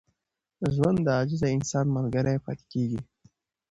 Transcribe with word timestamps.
ژوند 0.73 0.97
د 1.03 1.07
عاجز 1.17 1.41
انسان 1.55 1.85
ملګری 1.95 2.35
پاتې 2.45 2.63
کېږي. 2.71 2.99